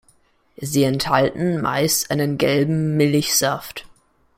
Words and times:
Sie 0.57 0.83
enthalten 0.83 1.61
meist 1.61 2.09
einen 2.09 2.39
gelben 2.39 2.97
Milchsaft. 2.97 3.85